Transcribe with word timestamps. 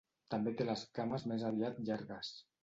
També 0.35 0.53
té 0.61 0.65
les 0.69 0.85
cames 0.99 1.27
més 1.33 1.45
aviat 1.51 1.79
llargues. 1.91 2.35